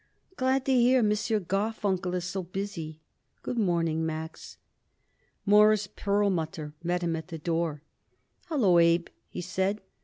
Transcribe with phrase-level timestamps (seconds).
[0.35, 1.11] "Glad to hear M.
[1.11, 2.99] Garfunkel is so busy.
[3.43, 4.57] Good morning, Max."
[5.45, 7.83] Morris Perlmutter met him at the door.
[8.47, 9.79] "Hallo, Abe," he cried.